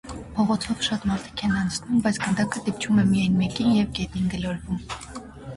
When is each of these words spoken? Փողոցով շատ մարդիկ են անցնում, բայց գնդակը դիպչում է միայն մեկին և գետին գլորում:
Փողոցով 0.35 0.79
շատ 0.85 1.03
մարդիկ 1.09 1.43
են 1.49 1.53
անցնում, 1.59 1.99
բայց 2.07 2.19
գնդակը 2.23 2.63
դիպչում 2.71 3.03
է 3.05 3.05
միայն 3.13 3.37
մեկին 3.43 3.77
և 3.81 3.93
գետին 4.01 4.29
գլորում: 4.35 4.83